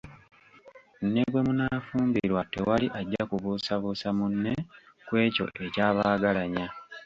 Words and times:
Ne 1.11 1.21
bwe 1.29 1.41
munaafumbirwa 1.47 2.41
tewali 2.53 2.87
ajja 2.99 3.23
kubuusabuusa 3.29 4.09
munne 4.17 4.53
ku 5.07 5.13
ekyo 5.25 5.45
ekyabaagalanya. 5.65 6.65